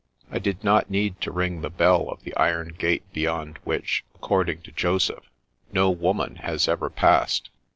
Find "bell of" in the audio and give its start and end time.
1.69-2.23